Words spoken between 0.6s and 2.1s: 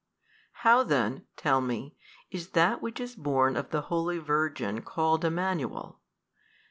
How then (tell me)